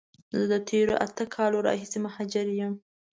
زه 0.37 0.43
د 0.51 0.53
تیرو 0.69 0.95
اته 1.07 1.23
کالونو 1.35 1.65
راهیسی 1.67 1.99
مهاجر 2.05 2.47
یم. 2.59 2.73